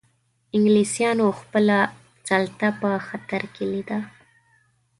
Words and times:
انګلیسانو 0.55 1.25
خپله 1.39 1.77
سلطه 2.27 2.69
په 2.81 2.89
خطر 3.07 3.41
کې 3.53 3.65
لیده. 3.71 3.99